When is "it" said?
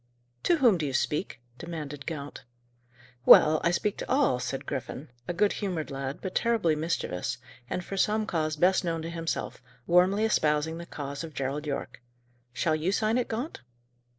13.19-13.27